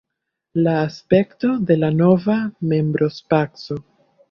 La 0.67 0.71
aspekto 0.85 1.51
de 1.69 1.77
la 1.83 1.91
nova 1.99 2.39
membrospaco. 2.75 3.81